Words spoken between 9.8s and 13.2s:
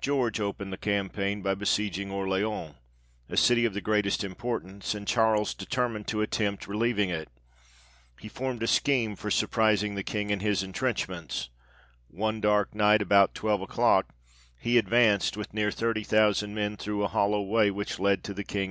the King in his entrenchments; one dark night,